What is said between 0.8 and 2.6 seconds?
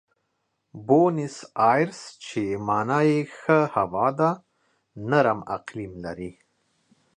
بونیس ایرس چې